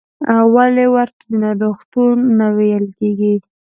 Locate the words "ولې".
0.53-0.85